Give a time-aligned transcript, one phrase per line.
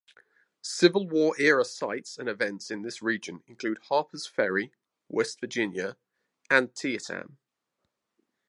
[0.63, 4.71] Civil War-era sites and events in this region include Harpers Ferry,
[5.07, 5.95] West Virginia;
[6.49, 7.37] Antietam.